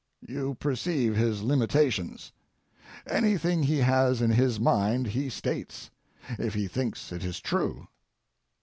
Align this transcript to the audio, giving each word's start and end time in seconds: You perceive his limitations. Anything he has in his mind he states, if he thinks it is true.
You 0.27 0.55
perceive 0.55 1.15
his 1.15 1.43
limitations. 1.43 2.31
Anything 3.05 3.61
he 3.61 3.77
has 3.77 4.19
in 4.19 4.31
his 4.31 4.59
mind 4.59 5.05
he 5.09 5.29
states, 5.29 5.91
if 6.39 6.55
he 6.55 6.67
thinks 6.67 7.11
it 7.11 7.23
is 7.23 7.39
true. 7.39 7.87